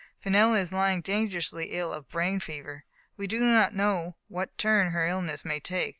Fenella 0.19 0.57
is 0.59 0.71
lying 0.73 1.01
dangerously 1.01 1.67
ill 1.73 1.93
of 1.93 2.09
brain 2.09 2.39
fever. 2.39 2.85
We 3.17 3.27
do 3.27 3.39
not 3.39 3.75
know 3.75 4.15
what 4.29 4.57
turn 4.57 4.93
her 4.93 5.05
ill 5.05 5.21
ness 5.21 5.45
may 5.45 5.59
take. 5.59 5.89